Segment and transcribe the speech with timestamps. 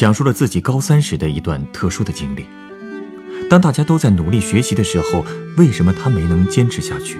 [0.00, 2.46] 讲述了自己高三时的一段特殊的经历。
[3.50, 5.22] 当大家都在努力学习的时候，
[5.58, 7.18] 为什么他没能坚持下去？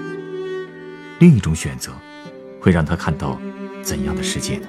[1.18, 1.92] 另一种选择，
[2.59, 3.38] 会让他看到
[3.82, 4.66] 怎样的世界呢？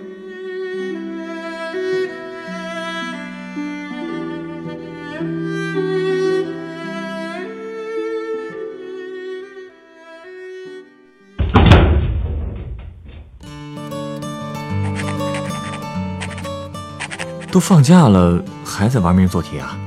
[17.52, 19.78] 都放假了，还在玩命做题啊？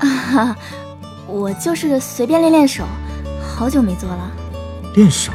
[0.00, 0.56] 啊，
[1.28, 2.84] 我就是随便练练手，
[3.40, 4.30] 好久没做了。
[4.94, 5.32] 练手？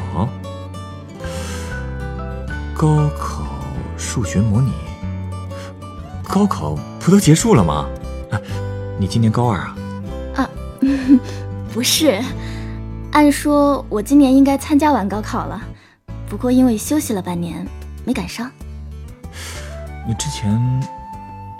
[2.74, 3.44] 高考
[3.96, 4.72] 数学模拟？
[6.28, 7.86] 高考不都结束了吗？
[8.30, 8.38] 啊，
[8.98, 9.76] 你今年高二啊？
[10.36, 10.50] 啊，
[11.72, 12.22] 不是，
[13.12, 15.60] 按说我今年应该参加完高考了，
[16.28, 17.66] 不过因为休息了半年，
[18.04, 18.50] 没赶上。
[20.06, 20.99] 你之前？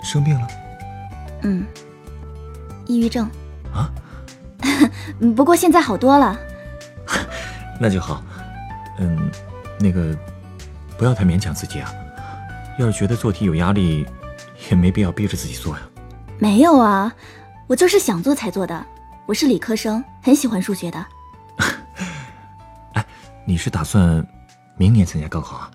[0.01, 0.47] 生病了，
[1.43, 1.65] 嗯，
[2.87, 3.29] 抑郁症
[3.73, 3.89] 啊，
[5.35, 6.37] 不过现在好多了，
[7.79, 8.23] 那就好。
[8.99, 9.31] 嗯，
[9.79, 10.15] 那个
[10.97, 11.91] 不要太勉强自己啊。
[12.77, 14.05] 要是觉得做题有压力，
[14.69, 15.81] 也没必要逼着自己做呀。
[16.39, 17.11] 没有啊，
[17.67, 18.85] 我就是想做才做的。
[19.27, 21.05] 我是理科生，很喜欢数学的。
[22.93, 23.05] 哎，
[23.45, 24.25] 你是打算
[24.77, 25.71] 明年参加高考啊？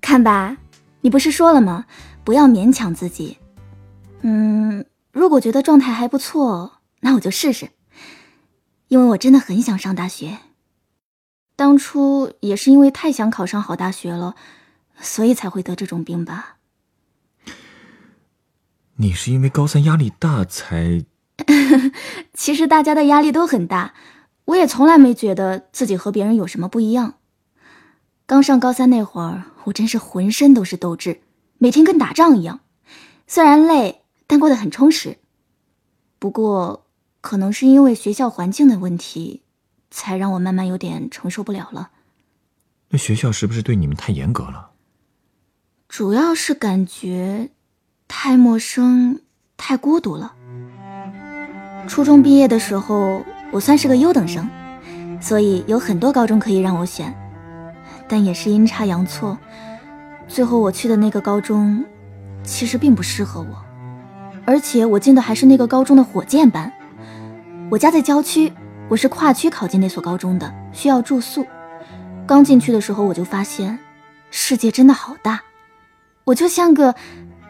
[0.00, 0.56] 看吧，
[1.00, 1.84] 你不是说了吗？
[2.24, 3.38] 不要勉强自己。
[4.22, 7.70] 嗯，如果觉得状态还不错，那我就试试。
[8.88, 10.38] 因为我真的很想上大学，
[11.56, 14.34] 当初也是因为太想考上好大学了，
[15.00, 16.56] 所以才会得这种病吧。
[18.96, 21.04] 你是因为高三压力大才？
[22.34, 23.94] 其实大家的压力都很大，
[24.44, 27.14] 我也从来没觉得自己和别人有什么不一样。
[28.26, 31.22] 刚上高三那会儿，我真是浑身都是斗志，
[31.56, 32.60] 每天跟打仗一样，
[33.26, 34.01] 虽然累。
[34.26, 35.18] 但过得很充实。
[36.18, 36.86] 不过，
[37.20, 39.42] 可能是因为学校环境的问题，
[39.90, 41.90] 才让我慢慢有点承受不了了。
[42.90, 44.70] 那学校是不是对你们太严格了？
[45.88, 47.50] 主要是感觉
[48.08, 49.20] 太陌生、
[49.56, 50.34] 太孤独了。
[51.88, 54.48] 初中毕业的时候，我算是个优等生，
[55.20, 57.12] 所以有很多高中可以让我选。
[58.08, 59.38] 但也是阴差阳错，
[60.28, 61.84] 最后我去的那个高中，
[62.44, 63.64] 其实并不适合我。
[64.44, 66.72] 而且我进的还是那个高中的火箭班。
[67.70, 68.52] 我家在郊区，
[68.88, 71.46] 我是跨区考进那所高中的，需要住宿。
[72.26, 73.78] 刚进去的时候，我就发现
[74.30, 75.40] 世界真的好大，
[76.24, 76.94] 我就像个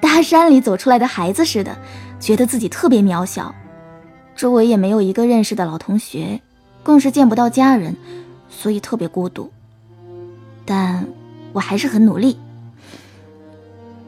[0.00, 1.76] 大山里走出来的孩子似的，
[2.20, 3.54] 觉得自己特别渺小。
[4.36, 6.40] 周围也没有一个认识的老同学，
[6.82, 7.96] 更是见不到家人，
[8.48, 9.50] 所以特别孤独。
[10.64, 11.06] 但
[11.52, 12.38] 我还是很努力。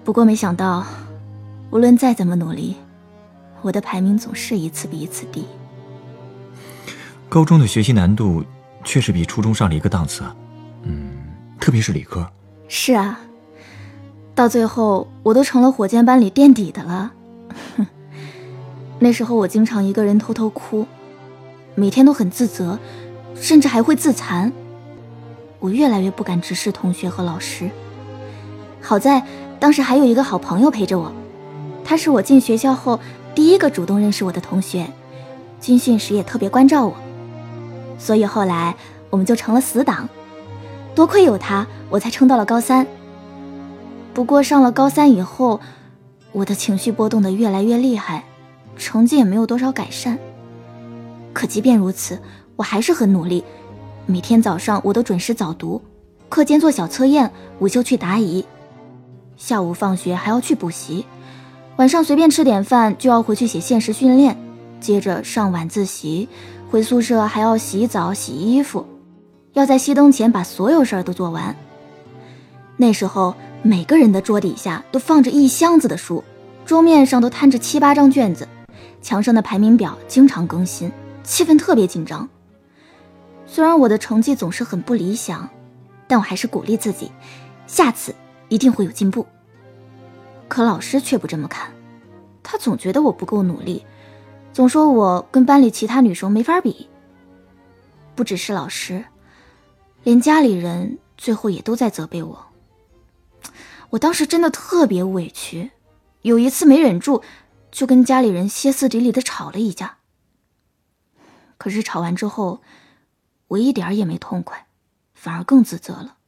[0.04, 0.84] 不过没想到。
[1.74, 2.76] 无论再怎么努力，
[3.60, 5.44] 我的排名总是一次比一次低。
[7.28, 8.44] 高中的学习难度
[8.84, 10.36] 确实比初中上了一个档次啊，
[10.84, 11.10] 嗯，
[11.58, 12.30] 特别是理科。
[12.68, 13.18] 是啊，
[14.36, 17.12] 到最后我都成了火箭班里垫底的了。
[17.76, 17.84] 哼
[19.00, 20.86] 那时候我经常一个人偷偷哭，
[21.74, 22.78] 每天都很自责，
[23.34, 24.52] 甚至还会自残。
[25.58, 27.68] 我越来越不敢直视同学和老师。
[28.80, 29.20] 好在
[29.58, 31.12] 当时还有一个好朋友陪着我。
[31.84, 32.98] 他是我进学校后
[33.34, 34.88] 第一个主动认识我的同学，
[35.60, 36.94] 军训时也特别关照我，
[37.98, 38.74] 所以后来
[39.10, 40.08] 我们就成了死党。
[40.94, 42.86] 多亏有他，我才撑到了高三。
[44.14, 45.60] 不过上了高三以后，
[46.32, 48.24] 我的情绪波动的越来越厉害，
[48.76, 50.18] 成绩也没有多少改善。
[51.32, 52.18] 可即便如此，
[52.56, 53.44] 我还是很努力，
[54.06, 55.82] 每天早上我都准时早读，
[56.28, 58.44] 课间做小测验，午休去答疑，
[59.36, 61.04] 下午放学还要去补习。
[61.76, 64.36] 晚上随便吃点饭就要回去写现实训练，
[64.80, 66.28] 接着上晚自习，
[66.70, 68.86] 回宿舍还要洗澡洗衣服，
[69.54, 71.54] 要在熄灯前把所有事儿都做完。
[72.76, 76.22] 那时候每个人的桌底下都放着一箱子的书，
[76.64, 78.46] 桌面上都摊着七八张卷子，
[79.02, 80.92] 墙上的排名表经常更新，
[81.24, 82.28] 气氛特别紧张。
[83.46, 85.48] 虽然我的成绩总是很不理想，
[86.06, 87.10] 但我还是鼓励自己，
[87.66, 88.14] 下次
[88.48, 89.26] 一定会有进步。
[90.54, 91.74] 可老师却不这么看，
[92.40, 93.84] 他总觉得我不够努力，
[94.52, 96.88] 总说我跟班里其他女生没法比。
[98.14, 99.04] 不只是老师，
[100.04, 102.46] 连家里人最后也都在责备我。
[103.90, 105.72] 我当时真的特别委屈，
[106.22, 107.24] 有一次没忍住，
[107.72, 109.98] 就跟家里人歇斯底里的吵了一架。
[111.58, 112.62] 可是吵完之后，
[113.48, 114.68] 我一点也没痛快，
[115.14, 116.18] 反而更自责了。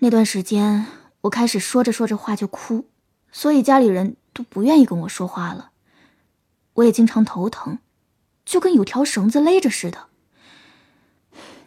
[0.00, 0.86] 那段时间，
[1.22, 2.86] 我开始说着说着话就哭，
[3.30, 5.70] 所以家里人都不愿意跟我说话了。
[6.74, 7.78] 我也经常头疼，
[8.44, 10.06] 就跟有条绳子勒着似的。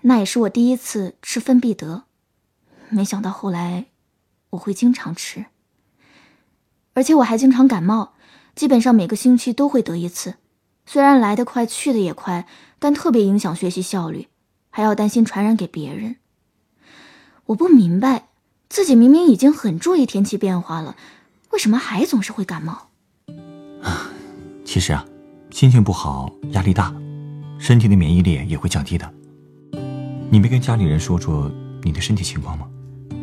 [0.02, 2.04] 那也是我第一次吃芬必得，
[2.90, 3.86] 没想到后来
[4.52, 5.46] 我会经常吃，
[6.94, 8.13] 而且我还经常感冒，
[8.56, 10.36] 基本上每个星期都会得一次。
[10.86, 12.48] 虽然来得快去的也快，
[12.78, 14.28] 但特别影响学习效率，
[14.69, 16.18] 还要担心传染给别人。
[17.46, 18.28] 我不明白，
[18.67, 20.95] 自己明明已经很注意天气变化了，
[21.51, 22.89] 为什么还总是会感冒？
[23.81, 24.09] 啊，
[24.65, 25.06] 其实啊，
[25.51, 26.94] 心情不好、压力大，
[27.57, 29.09] 身体的免疫力也会降低的。
[30.29, 31.50] 你没跟家里人说说
[31.83, 32.67] 你的身体情况吗？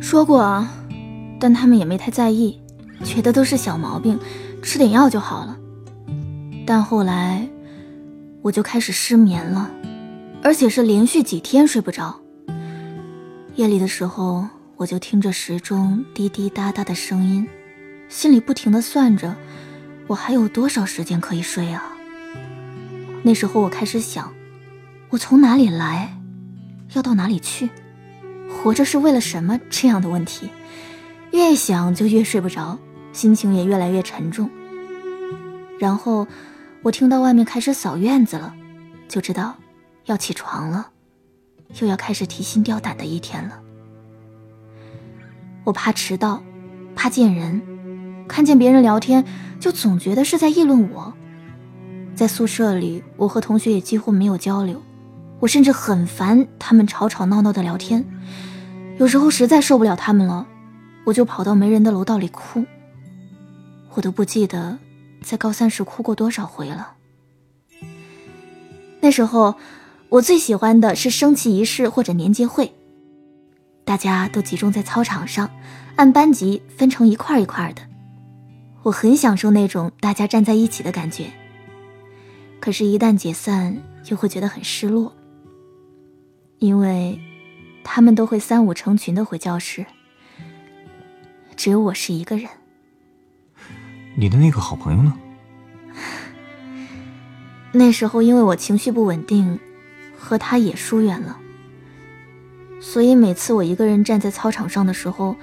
[0.01, 0.73] 说过啊，
[1.39, 2.59] 但他们也没太在意，
[3.03, 4.19] 觉得都是小毛病，
[4.61, 5.57] 吃点药就好了。
[6.65, 7.47] 但后来，
[8.41, 9.69] 我就开始失眠了，
[10.41, 12.15] 而且是连续几天睡不着。
[13.55, 14.47] 夜里的时候，
[14.83, 17.47] 我就听着时钟滴滴答答的声音，
[18.09, 19.33] 心里不停的算着，
[20.07, 21.93] 我还有多少时间可以睡啊？
[23.23, 24.33] 那时候我开始想，
[25.07, 26.19] 我从哪里来，
[26.95, 27.69] 要到哪里去，
[28.49, 29.57] 活着是为了什么？
[29.69, 30.49] 这样的问题，
[31.31, 32.77] 越想就越睡不着，
[33.13, 34.49] 心情也越来越沉重。
[35.79, 36.27] 然后，
[36.81, 38.53] 我听到外面开始扫院子了，
[39.07, 39.55] 就知道
[40.07, 40.89] 要起床了。
[41.79, 43.62] 又要开始提心吊胆的一天了。
[45.63, 46.41] 我怕迟到，
[46.95, 47.61] 怕见人，
[48.27, 49.23] 看见别人聊天，
[49.59, 51.13] 就总觉得是在议论我。
[52.15, 54.81] 在宿舍里，我和同学也几乎没有交流，
[55.39, 58.05] 我甚至很烦他们吵吵闹闹的聊天。
[58.97, 60.45] 有时候实在受不了他们了，
[61.05, 62.63] 我就跑到没人的楼道里哭。
[63.93, 64.77] 我都不记得
[65.21, 66.93] 在高三时哭过多少回了。
[69.01, 69.55] 那时候。
[70.09, 72.71] 我最喜欢的是升旗仪式或者年节会，
[73.85, 75.49] 大家都集中在操场上，
[75.95, 77.81] 按班级分成一块一块的。
[78.81, 81.25] 我很享受那种大家站在一起的感觉。
[82.59, 83.77] 可是，一旦解散，
[84.09, 85.13] 又会觉得很失落，
[86.59, 87.19] 因为
[87.83, 89.85] 他们都会三五成群的回教室，
[91.55, 92.49] 只有我是一个人。
[94.15, 95.13] 你的那个好朋友呢？
[97.73, 99.59] 那时候，因为我情绪不稳定。
[100.25, 101.37] 和他也疏远了，
[102.83, 105.37] 所以每次我一个人站在操场上的时候，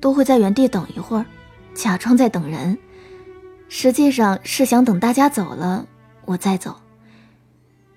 [0.00, 1.24] 都会在原地等一会儿，
[1.74, 2.78] 假装在等人，
[3.70, 5.86] 实际上是想等大家走了，
[6.26, 6.76] 我再走，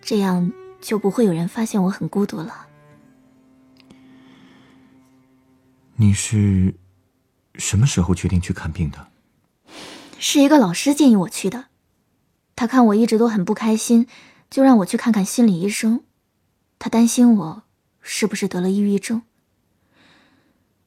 [0.01, 2.65] 这样就不会有人发现我很孤独了。
[5.97, 6.73] 你是
[7.55, 9.07] 什么时候决定去看病的？
[10.17, 11.65] 是一个老师建议我去的，
[12.55, 14.07] 他看我一直都很不开心，
[14.49, 16.03] 就让我去看看心理医生。
[16.79, 17.63] 他担心我
[18.09, 19.21] 是不是得了抑郁症。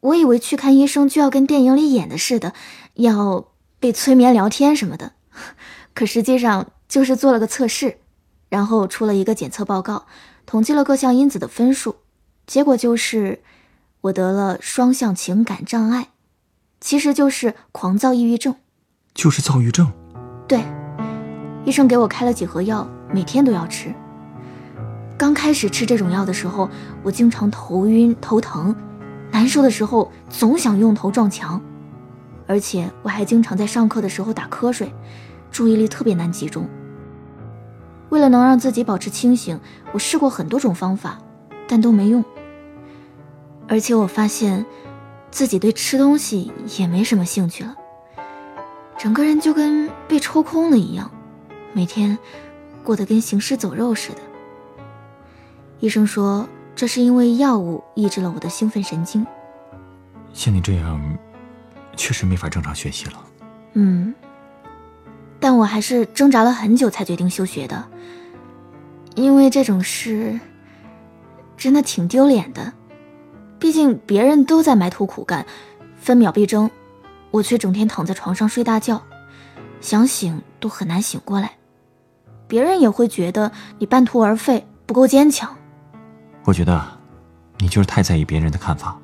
[0.00, 2.54] 我以为去看医生就要跟电影里演的似的，
[2.94, 5.12] 要被催眠、聊天什么的，
[5.92, 7.98] 可实际上就是做了个测试，
[8.48, 10.06] 然后出了一个检测报告，
[10.46, 11.96] 统计了各项因子的分数，
[12.46, 13.42] 结果就是
[14.00, 16.08] 我得了双向情感障碍，
[16.80, 18.56] 其实就是狂躁抑郁症。
[19.12, 19.92] 就是躁郁症。
[20.48, 20.64] 对，
[21.66, 23.94] 医生给我开了几盒药，每天都要吃。
[25.20, 26.70] 刚开始吃这种药的时候，
[27.02, 28.74] 我经常头晕头疼，
[29.30, 31.60] 难受的时候总想用头撞墙，
[32.46, 34.90] 而且我还经常在上课的时候打瞌睡，
[35.50, 36.66] 注意力特别难集中。
[38.08, 39.60] 为了能让自己保持清醒，
[39.92, 41.18] 我试过很多种方法，
[41.68, 42.24] 但都没用。
[43.68, 44.64] 而且我发现，
[45.30, 47.76] 自己对吃东西也没什么兴趣了，
[48.96, 51.10] 整个人就跟被抽空了一样，
[51.74, 52.16] 每天
[52.82, 54.20] 过得跟行尸走肉似的。
[55.80, 56.46] 医生说，
[56.76, 59.26] 这是因为药物抑制了我的兴奋神经。
[60.32, 61.18] 像你这样，
[61.96, 63.12] 确实没法正常学习了。
[63.72, 64.14] 嗯，
[65.40, 67.84] 但我还是挣扎了很久才决定休学的，
[69.14, 70.38] 因为这种事
[71.56, 72.72] 真的挺丢脸的。
[73.58, 75.44] 毕竟别人都在埋头苦干，
[75.96, 76.70] 分秒必争，
[77.30, 79.02] 我却整天躺在床上睡大觉，
[79.80, 81.52] 想醒都很难醒过来。
[82.46, 85.56] 别人也会觉得你半途而废，不够坚强。
[86.44, 86.82] 我觉得，
[87.58, 88.96] 你就是太在意别人的看法，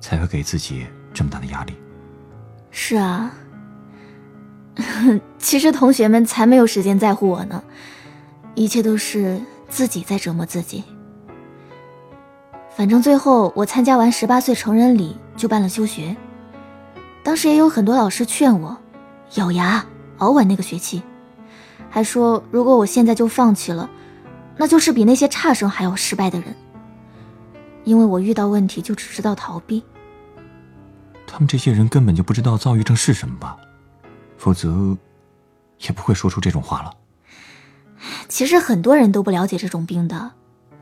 [0.00, 1.74] 才会给自己这么大的压力。
[2.70, 3.30] 是啊，
[5.38, 7.62] 其实同学们才没有时间在乎我呢，
[8.54, 10.82] 一切都是自己在折磨自己。
[12.74, 16.16] 反正最后我参加完十八岁成人礼就办了休学，
[17.22, 18.74] 当时也有很多老师劝我，
[19.34, 19.84] 咬牙
[20.16, 21.02] 熬完那个学期，
[21.90, 23.88] 还说如果我现在就放弃了，
[24.56, 26.56] 那就是比那些差生还要失败的人。
[27.84, 29.82] 因为我遇到问题就只知道逃避。
[31.26, 33.56] 他们这些人根本就不知道躁郁症是什么吧？
[34.36, 34.96] 否则，
[35.80, 36.92] 也不会说出这种话了。
[38.28, 40.32] 其实很多人都不了解这种病的。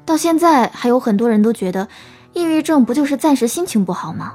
[0.04, 1.88] 到现在还有很多人都觉得，
[2.32, 4.34] 抑郁症不就是暂时心情不好吗？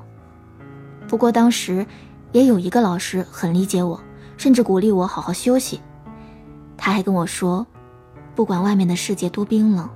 [1.08, 1.86] 不过当时
[2.32, 4.00] 也有一个老师很理解我，
[4.38, 5.82] 甚至鼓励我好好休息。
[6.78, 7.66] 他还跟我说，
[8.36, 9.90] 不管外面的世界多冰冷，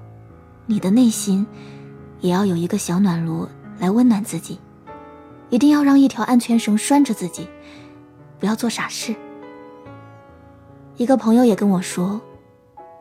[0.66, 1.46] 你的内心
[2.20, 3.48] 也要有一个小暖炉
[3.80, 4.60] 来温暖自己。
[5.50, 7.48] 一定要让一条安全绳拴着自己，
[8.40, 9.16] 不要做傻事。
[10.96, 12.22] 一个朋友也跟我说，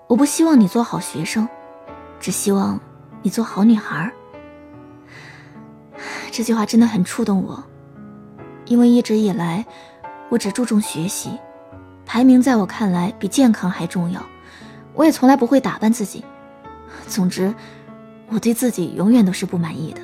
[0.07, 1.47] 我不希望你做好学生。
[2.21, 2.81] 只希望
[3.23, 4.11] 你做好女孩。
[6.33, 7.63] 这句话真的很触动我，
[8.65, 9.65] 因为一直以来，
[10.29, 11.39] 我只注重学习，
[12.05, 14.21] 排名在我看来比健康还重要。
[14.95, 16.25] 我也从来不会打扮自己。
[17.07, 17.55] 总之，
[18.31, 20.01] 我对自己永远都是不满意的。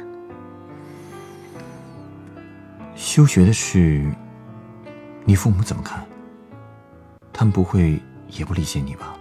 [2.95, 4.05] 休学的事，
[5.25, 6.05] 你父母怎么看？
[7.33, 8.01] 他们不会
[8.31, 9.17] 也不理解你吧？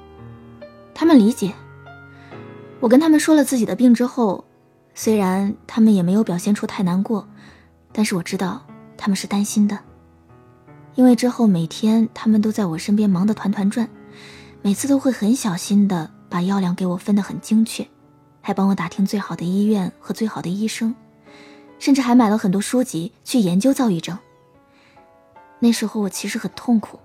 [0.94, 1.54] 他们理解。
[2.80, 4.46] 我跟他们说了自己的病之后，
[4.94, 7.28] 虽然他们也没有表现出太难过，
[7.92, 8.66] 但是我知道
[8.98, 9.80] 他们是担心的，
[10.96, 13.90] 因为之后每天他们都在我身边忙得团团转，
[14.62, 17.88] 每次都会很小心的把药量给我分得很精确，
[18.44, 20.94] 还帮我打听最好的医院和最好的医生，
[21.80, 24.20] 甚至还买了很多书籍去研究躁郁症。
[25.60, 27.00] 那时候我其实很痛苦，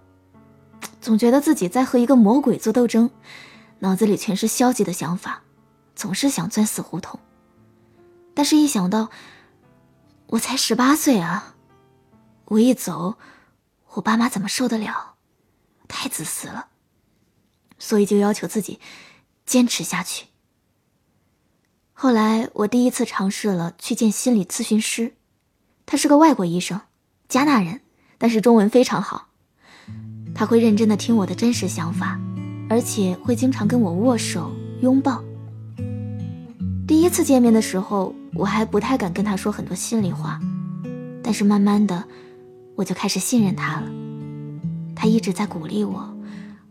[1.00, 3.09] 总觉得自己在和一个魔鬼做斗争，
[3.78, 5.42] 脑子里全是消极的想法。
[5.95, 7.18] 总是想钻死胡同，
[8.33, 9.11] 但是一想到
[10.28, 11.57] 我才十八岁啊，
[12.45, 13.16] 我一走，
[13.95, 15.14] 我爸妈怎么受得了？
[15.88, 16.68] 太自私了，
[17.80, 18.78] 所以就要求自己
[19.45, 20.27] 坚持下去。
[22.00, 25.14] 后来我第一次尝试了去见心理咨询师，
[25.85, 26.81] 他是个外国医生，
[27.28, 27.81] 加纳人，
[28.19, 29.26] 但是中文非常好，
[30.33, 32.17] 他会认真的听我的真实想法，
[32.71, 35.21] 而且会经常跟我握手拥抱。
[36.87, 40.38] 第一次见面的时候，我还不太敢跟他说很多心里话，
[41.21, 42.05] 但是慢慢的，
[42.76, 43.90] 我就开始信任他了。
[44.95, 46.09] 他一直在鼓励我，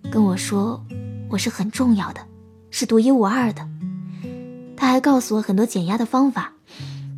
[0.10, 0.82] 跟我说
[1.30, 2.22] 我是很重要的，
[2.72, 3.68] 是独一无二的。
[4.78, 6.54] 他还告诉我很多减压的方法，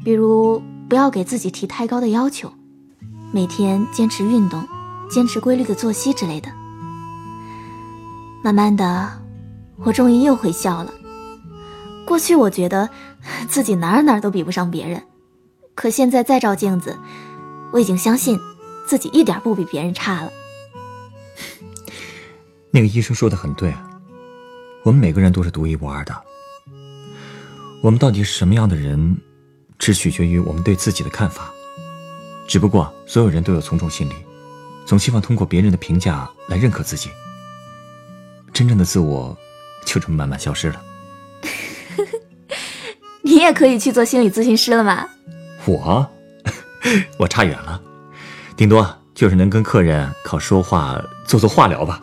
[0.04, 2.52] 比如不要给自己提太高的要求，
[3.32, 4.66] 每天坚持运动，
[5.12, 6.50] 坚持规律的作息之类的。
[8.42, 9.12] 慢慢的，
[9.84, 10.94] 我终于又会笑了。
[12.08, 12.90] 过去我觉得
[13.50, 15.04] 自己哪哪都比不上别人，
[15.76, 16.98] 可现在再照镜子，
[17.74, 18.40] 我已经相信
[18.88, 20.32] 自己一点不比别人差了。
[22.72, 23.76] 那个医生说的很对，
[24.84, 26.29] 我们每个人都是独一无二的。
[27.82, 29.18] 我们到底是什么样的人，
[29.78, 31.50] 只取决于我们对自己的看法。
[32.46, 34.14] 只不过所有人都有从众心理，
[34.86, 37.10] 总希望通过别人的评价来认可自己。
[38.52, 39.38] 真正的自我，
[39.86, 40.82] 就这么慢慢消失了。
[43.22, 45.08] 你也可以去做心理咨询师了吗？
[45.66, 46.06] 我，
[47.18, 47.82] 我差远了，
[48.58, 52.02] 顶多就是能跟客人靠说话做做化疗吧。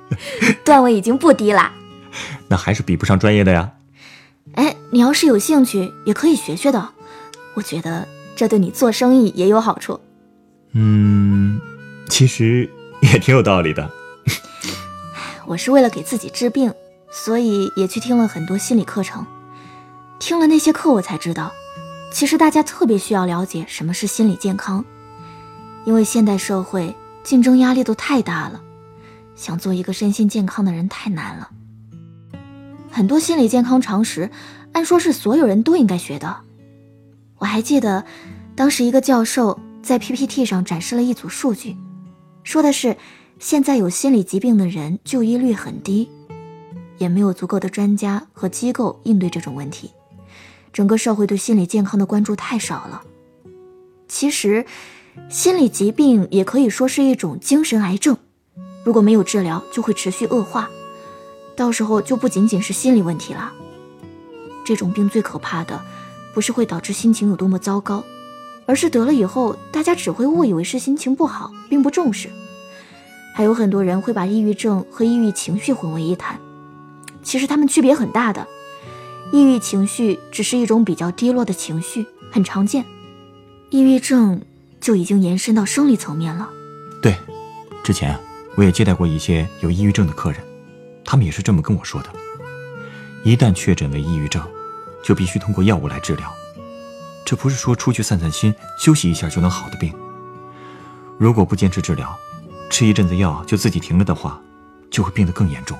[0.62, 1.72] 段位已经不低了，
[2.48, 3.72] 那还是比不上专业的呀。
[4.96, 6.88] 哎，你要是有兴趣，也可以学学的。
[7.52, 10.00] 我觉得这对你做生意也有好处。
[10.72, 11.60] 嗯，
[12.08, 12.70] 其实
[13.02, 13.90] 也挺有道理的。
[15.44, 16.72] 我是为了给自己治病，
[17.10, 19.26] 所以也去听了很多心理课程。
[20.18, 21.52] 听了那些课，我才知道，
[22.10, 24.82] 其实大家特别需要了解什么是心理健康，
[25.84, 28.62] 因为现代社会竞争压力都太大了，
[29.34, 31.50] 想做一个身心健康的人太难了。
[32.96, 34.30] 很多心理健康常识，
[34.72, 36.34] 按说是所有人都应该学的。
[37.36, 38.02] 我还记得，
[38.54, 41.76] 当时一个教授在 PPT 上展示了一组数据，
[42.42, 42.96] 说的是
[43.38, 46.08] 现在有心理疾病的人就医率很低，
[46.96, 49.90] 也没有足够的专家和机构应对这种问题。
[50.72, 53.02] 整个社会对心理健康的关注太少了。
[54.08, 54.64] 其实，
[55.28, 58.16] 心理疾病也可以说是一种精神癌症，
[58.84, 60.70] 如果没有治疗，就会持续恶化，
[61.56, 63.52] 到时候就不仅仅是心理问题了。
[64.64, 65.80] 这种病最可怕的，
[66.34, 68.04] 不是会导致心情有多么糟糕，
[68.66, 72.28] 而是得了以后，大家只会误以为是心情不好，并不重视。
[73.34, 76.40] 还有很多人会把抑郁症和抑郁情绪混为一谈，
[77.22, 78.46] 其实他们区别很大的。
[79.32, 82.82] 抑郁情绪只是一种比较低落的情绪，很常见；
[83.70, 84.40] 抑郁症
[84.80, 86.48] 就已经延伸到生理层面了。
[87.02, 87.14] 对，
[87.84, 88.18] 之前
[88.56, 90.40] 我也接待过一些有抑郁症的客人，
[91.06, 92.10] 他们也是这么跟我说的。
[93.22, 94.42] 一旦确诊为抑郁症，
[95.02, 96.30] 就必须通过药物来治疗。
[97.24, 99.92] 这不是说出去散散心、休息一下就能好的病。
[101.18, 102.16] 如果不坚持治疗，
[102.68, 104.40] 吃一阵子药就自己停了的话，
[104.90, 105.78] 就会病得更严重。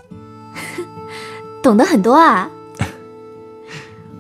[1.62, 2.50] 懂得很多啊！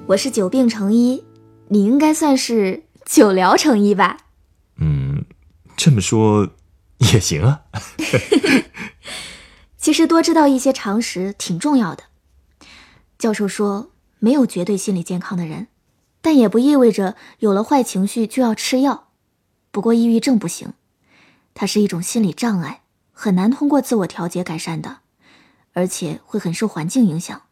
[0.06, 1.24] 我是久病成医，
[1.68, 4.18] 你应该算是久疗成医吧？
[4.78, 5.24] 嗯，
[5.76, 6.48] 这么说
[6.98, 7.62] 也行啊。
[9.86, 12.02] 其实多知道一些常识挺重要的。
[13.18, 15.68] 教授说，没有绝对心理健康的人，
[16.20, 19.10] 但也不意味着有了坏情绪就要吃药。
[19.70, 20.72] 不过抑郁症不行。
[21.54, 22.80] 它是一种心理障碍，
[23.12, 24.98] 很难通过自我调节改善的，
[25.72, 27.42] 而且会很受环境影响。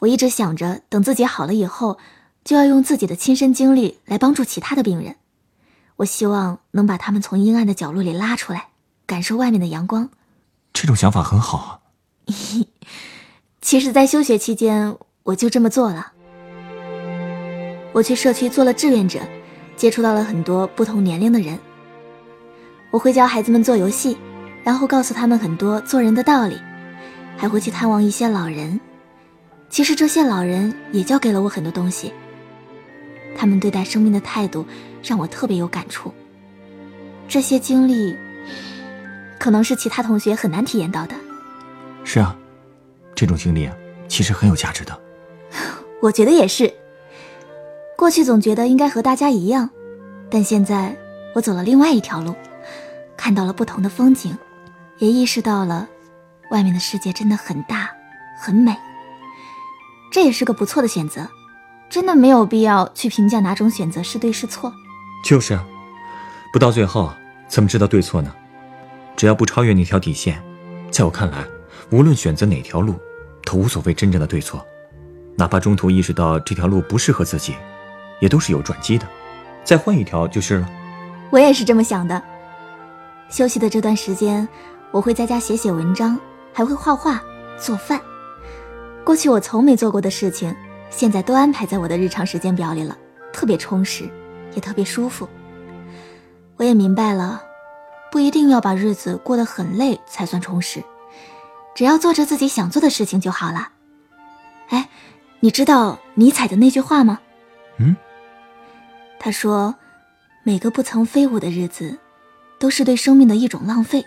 [0.00, 1.98] 我一直想着，等自己好了以后，
[2.44, 5.16] 就要用自己的亲身经历来帮助其他的病人。
[5.96, 8.68] 我希望能把他们从阴暗的角落里拉出来，
[9.06, 10.10] 感受外面的阳光。
[10.74, 11.80] 这种想法很好啊。
[13.62, 16.12] 其实，在休学期间，我就这么做了。
[17.92, 19.20] 我去社区做了志愿者，
[19.76, 21.58] 接触到了很多不同年龄的人。
[22.90, 24.18] 我会教孩子们做游戏，
[24.62, 26.60] 然后告诉他们很多做人的道理，
[27.36, 28.78] 还会去探望一些老人。
[29.70, 32.12] 其实这些老人也教给了我很多东西。
[33.36, 34.64] 他们对待生命的态度
[35.02, 36.12] 让我特别有感触。
[37.26, 38.16] 这些经历，
[39.44, 41.14] 可能是其他同学很难体验到的。
[42.02, 42.34] 是啊，
[43.14, 43.76] 这种经历啊，
[44.08, 45.00] 其实很有价值的。
[46.00, 46.72] 我觉得也是。
[47.94, 49.68] 过去总觉得应该和大家一样，
[50.30, 50.96] 但现在
[51.34, 52.34] 我走了另外一条路。
[53.18, 54.34] 看到了不同的风景，
[54.96, 55.86] 也意识到了，
[56.50, 57.90] 外面的世界真的很大，
[58.40, 58.74] 很美。
[60.10, 61.28] 这也是个不错的选择，
[61.90, 64.72] 真的没有必要去评价哪种选择是对是错。
[65.22, 65.62] 就是啊，
[66.50, 67.12] 不到最后
[67.46, 68.34] 怎么知道对错呢？
[69.16, 70.42] 只要不超越那条底线，
[70.90, 71.44] 在我看来，
[71.90, 72.94] 无论选择哪条路，
[73.44, 74.64] 都无所谓真正的对错。
[75.36, 77.54] 哪怕中途意识到这条路不适合自己，
[78.20, 79.06] 也都是有转机的，
[79.64, 80.68] 再换一条就是了。
[81.30, 82.22] 我也是这么想的。
[83.28, 84.46] 休息的这段时间，
[84.92, 86.18] 我会在家写写文章，
[86.52, 87.20] 还会画画、
[87.58, 88.00] 做饭。
[89.04, 90.54] 过去我从没做过的事情，
[90.90, 92.96] 现在都安排在我的日常时间表里了，
[93.32, 94.08] 特别充实，
[94.54, 95.28] 也特别舒服。
[96.56, 97.42] 我也明白了，
[98.14, 100.84] 不一定要把日子过得很累才算充实，
[101.74, 103.70] 只要做着自己想做的事情就好了。
[104.68, 104.88] 哎，
[105.40, 107.18] 你知道尼采的那句话吗？
[107.78, 107.96] 嗯，
[109.18, 109.74] 他说
[110.46, 111.98] ：“每个不曾飞舞的日子。”
[112.60, 114.06] 都是对生命的一种浪费。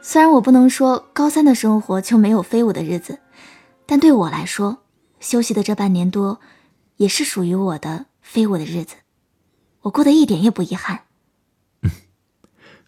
[0.00, 3.18] 虽然我不能说高三的生活就没有飞舞的日子，
[3.86, 4.78] 但对我来说，
[5.18, 6.38] 休息的这半年多，
[6.98, 8.94] 也是属于我的飞舞的日子。
[9.80, 11.00] 我过得一点也不遗憾。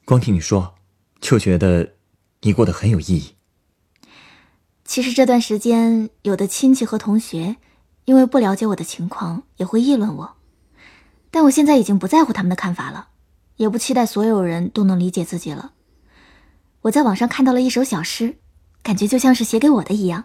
[0.03, 0.75] 嗯，光听你说，
[1.21, 1.95] 就觉得
[2.43, 3.35] 你过得很有意义。
[4.85, 7.57] 其实这段时间，有的亲戚和同学，
[8.05, 10.37] 因为不了解我的情况，也会议论我，
[11.31, 13.09] 但我现在已经不在乎他们的看法了。
[13.57, 15.75] 也不期待所有人都能理解自己了。
[16.81, 18.39] 我在网上看到了一首小诗，
[18.83, 20.25] 感觉就像是写给我的一样，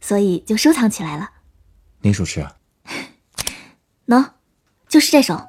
[0.00, 1.30] 所以就收藏起来了。
[2.00, 2.56] 哪首诗啊？
[4.06, 4.32] 喏，
[4.88, 5.46] 就是这首。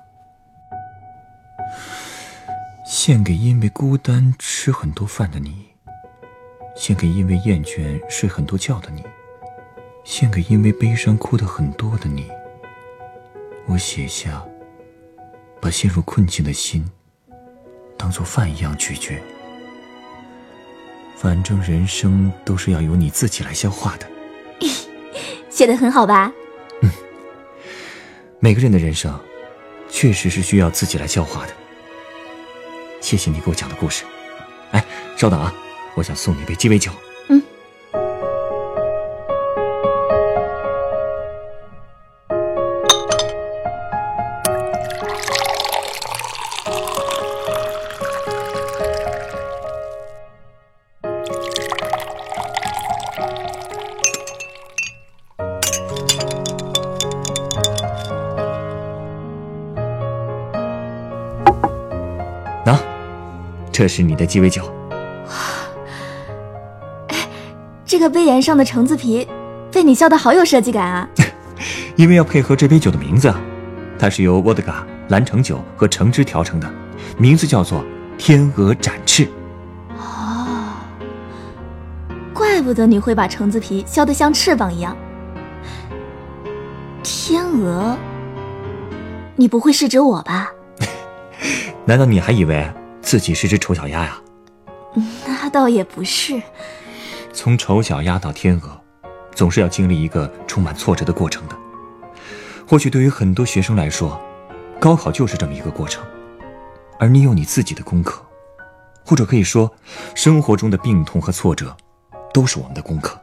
[3.07, 5.65] 献给因为孤单吃很多饭的你，
[6.75, 9.01] 献给因为厌倦睡很多觉的你，
[10.03, 12.29] 献给因为悲伤哭的很多的你。
[13.65, 14.45] 我写下，
[15.61, 16.85] 把陷入困境的心。
[17.97, 19.17] 当做饭一样咀嚼，
[21.15, 24.05] 反正人生都是要由你自己来消化的。
[25.49, 26.29] 写的很好吧？
[26.81, 26.91] 嗯，
[28.41, 29.17] 每个人的人生，
[29.87, 31.53] 确实是需要自己来消化的。
[32.99, 34.03] 谢谢你给我讲的故事。
[34.71, 34.83] 哎，
[35.15, 35.53] 稍等啊，
[35.95, 36.91] 我想送你一杯鸡尾酒。
[63.77, 64.63] 这是你的鸡尾酒。
[67.09, 67.29] 哎，
[67.85, 69.27] 这个杯沿上的橙子皮，
[69.71, 71.07] 被你削的好有设计感啊！
[71.95, 73.39] 因为要配合这杯酒的名字啊，
[73.99, 76.67] 它是由沃德嘎、蓝橙酒和橙汁调成的，
[77.19, 77.85] 名字叫做
[78.17, 79.27] “天鹅展翅”。
[79.95, 80.73] 哦，
[82.63, 84.97] 不得你会把橙子皮削得像翅膀一样。
[87.03, 87.95] 天鹅，
[89.35, 90.49] 你不会是指我吧？
[91.85, 92.67] 难道你还以为
[93.07, 94.19] 自己是只丑小鸭呀？
[95.25, 96.41] 那倒也不是。
[97.31, 98.81] 从丑小鸭到天鹅，
[99.33, 101.55] 总是要经历一个充满挫折的过程的。
[102.67, 104.19] 或许对于很多学生来说，
[104.77, 106.05] 高考就是这么一个过程，
[106.99, 108.21] 而你有你自己的功课，
[109.05, 109.73] 或者可以说，
[110.13, 111.73] 生活中的病痛和挫折，
[112.33, 113.17] 都是我们的功课。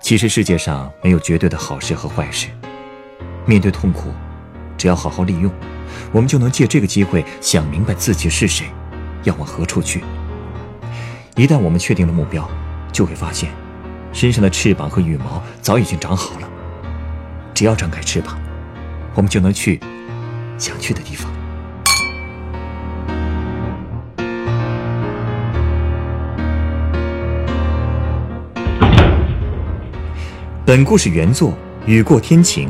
[0.00, 2.48] 其实世界上没有绝对的好事和坏事，
[3.46, 4.10] 面对痛苦，
[4.76, 5.48] 只要好好利用，
[6.12, 8.66] 我们就能借这个机会想明白自己是谁，
[9.24, 10.02] 要往何处去。
[11.36, 12.48] 一旦我们确定了目标，
[12.92, 13.50] 就会发现，
[14.12, 16.48] 身上的翅膀和羽毛早已经长好了。
[17.54, 18.38] 只要张开翅膀，
[19.14, 19.80] 我们就能去
[20.58, 21.30] 想去的地方。
[30.64, 31.50] 本故事原作
[31.86, 32.68] 《雨过天晴》，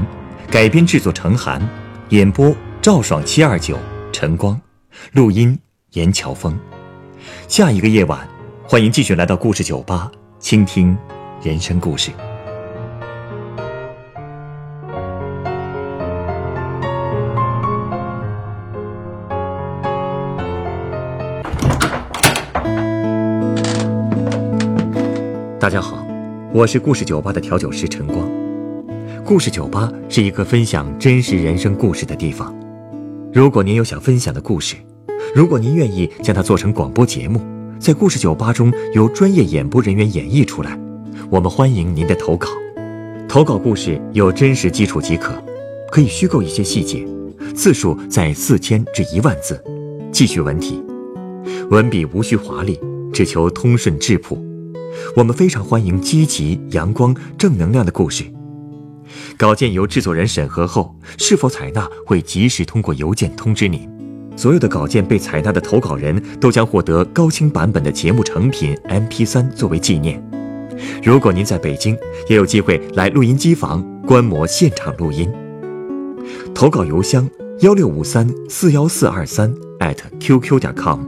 [0.51, 1.61] 改编制作成寒，
[2.09, 3.79] 演播赵爽七二九
[4.13, 4.61] 晨光，
[5.13, 5.57] 录音
[5.93, 6.59] 严乔峰。
[7.47, 8.29] 下一个夜晚，
[8.67, 10.99] 欢迎继续来到故事酒吧，倾听
[11.45, 12.11] 人生故事。
[25.61, 26.05] 大家好。
[26.53, 28.29] 我是故事酒吧的调酒师陈光。
[29.25, 32.53] 故事酒吧是一个分享真实人生故事的地方。
[33.33, 34.77] 如果您有想分享的故事，
[35.35, 37.41] 如果您愿意将它做成广播节目，
[37.79, 40.79] 在故事酒吧中由专业演播人员演绎出来，
[41.31, 42.49] 我们欢迎您的投稿。
[43.27, 45.43] 投稿故事有真实基础即可，
[45.91, 47.07] 可以虚构一些细节，
[47.55, 49.59] 字数在四千至一万字，
[50.13, 50.85] 记叙文体，
[51.71, 52.79] 文笔无需华丽，
[53.15, 54.39] 只求通顺质朴。
[55.17, 58.25] 我们非常欢迎积极、阳光、正能量的故事。
[59.37, 63.89] 稿件由制作人审核后，是否采纳会及时通过邮件通知您。
[64.37, 70.23] 所有的稿件被采纳的投稿人都将获得高清版本的节目成品 MP3 作为纪念。
[71.03, 71.97] 如果您在北京，
[72.29, 75.31] 也有机会来录音机房观摩现场录音。
[76.55, 77.29] 投稿邮箱：
[77.61, 79.55] 幺六五三四幺四二三
[80.21, 81.01] @QQ 点 com。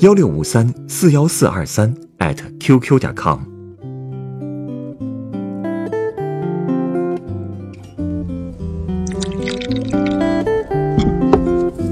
[0.00, 1.94] 幺六五三四幺四二三。
[2.22, 3.51] at qq 点 com。